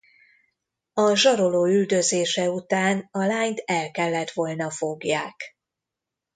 [0.93, 5.55] A zsaroló üldözése után a lányt el kellett volna fogják.